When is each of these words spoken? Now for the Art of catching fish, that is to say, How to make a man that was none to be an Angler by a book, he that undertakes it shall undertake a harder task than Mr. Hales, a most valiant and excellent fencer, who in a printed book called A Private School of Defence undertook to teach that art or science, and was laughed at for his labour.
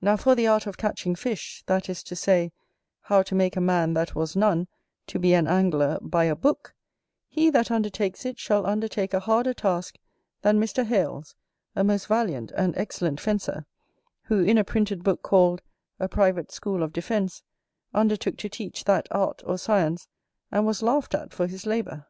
Now 0.00 0.16
for 0.16 0.36
the 0.36 0.46
Art 0.46 0.68
of 0.68 0.78
catching 0.78 1.16
fish, 1.16 1.64
that 1.66 1.88
is 1.88 2.04
to 2.04 2.14
say, 2.14 2.52
How 3.00 3.24
to 3.24 3.34
make 3.34 3.56
a 3.56 3.60
man 3.60 3.94
that 3.94 4.14
was 4.14 4.36
none 4.36 4.68
to 5.08 5.18
be 5.18 5.34
an 5.34 5.48
Angler 5.48 5.98
by 6.02 6.26
a 6.26 6.36
book, 6.36 6.72
he 7.28 7.50
that 7.50 7.68
undertakes 7.68 8.24
it 8.24 8.38
shall 8.38 8.64
undertake 8.64 9.12
a 9.12 9.18
harder 9.18 9.52
task 9.52 9.98
than 10.42 10.60
Mr. 10.60 10.86
Hales, 10.86 11.34
a 11.74 11.82
most 11.82 12.06
valiant 12.06 12.52
and 12.52 12.76
excellent 12.76 13.18
fencer, 13.20 13.66
who 14.22 14.38
in 14.38 14.56
a 14.56 14.62
printed 14.62 15.02
book 15.02 15.20
called 15.20 15.62
A 15.98 16.06
Private 16.08 16.52
School 16.52 16.80
of 16.84 16.92
Defence 16.92 17.42
undertook 17.92 18.36
to 18.36 18.48
teach 18.48 18.84
that 18.84 19.08
art 19.10 19.42
or 19.44 19.58
science, 19.58 20.06
and 20.52 20.64
was 20.64 20.80
laughed 20.80 21.12
at 21.12 21.32
for 21.34 21.48
his 21.48 21.66
labour. 21.66 22.06